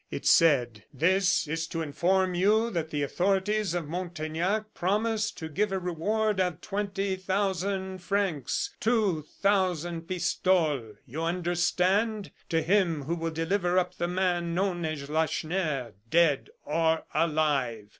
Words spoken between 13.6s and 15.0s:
up the man known